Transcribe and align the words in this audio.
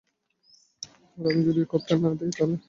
আর 1.17 1.25
আমি 1.27 1.41
যদি 1.47 1.61
করতে 1.71 1.93
না 1.95 2.09
দেই, 2.19 2.31
তাহলে? 2.37 2.57